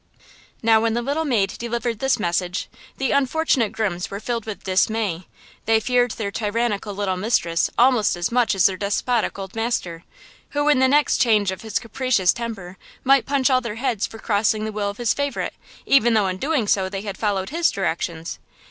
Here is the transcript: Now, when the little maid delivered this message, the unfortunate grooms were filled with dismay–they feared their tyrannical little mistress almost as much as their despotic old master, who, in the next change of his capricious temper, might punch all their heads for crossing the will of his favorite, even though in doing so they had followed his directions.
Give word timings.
Now, 0.63 0.81
when 0.81 0.95
the 0.95 1.01
little 1.03 1.25
maid 1.25 1.53
delivered 1.59 1.99
this 1.99 2.17
message, 2.17 2.67
the 2.97 3.11
unfortunate 3.11 3.71
grooms 3.71 4.09
were 4.09 4.19
filled 4.19 4.47
with 4.47 4.63
dismay–they 4.63 5.79
feared 5.79 6.09
their 6.13 6.31
tyrannical 6.31 6.95
little 6.95 7.17
mistress 7.17 7.69
almost 7.77 8.15
as 8.15 8.31
much 8.31 8.55
as 8.55 8.65
their 8.65 8.77
despotic 8.77 9.37
old 9.37 9.53
master, 9.55 10.03
who, 10.57 10.67
in 10.69 10.79
the 10.79 10.87
next 10.87 11.17
change 11.17 11.51
of 11.51 11.61
his 11.61 11.77
capricious 11.77 12.33
temper, 12.33 12.79
might 13.03 13.27
punch 13.27 13.51
all 13.51 13.61
their 13.61 13.75
heads 13.75 14.07
for 14.07 14.17
crossing 14.17 14.65
the 14.65 14.71
will 14.71 14.89
of 14.89 14.97
his 14.97 15.13
favorite, 15.13 15.53
even 15.85 16.15
though 16.15 16.25
in 16.25 16.37
doing 16.37 16.67
so 16.67 16.89
they 16.89 17.01
had 17.03 17.15
followed 17.15 17.51
his 17.51 17.69
directions. 17.69 18.39